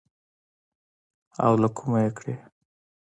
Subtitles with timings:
[1.43, 2.35] او له کومه يې کړې.